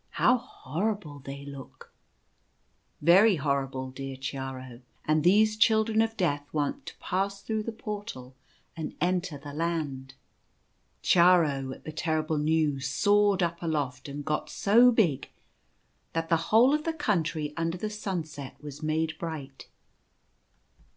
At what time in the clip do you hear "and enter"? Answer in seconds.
8.76-9.38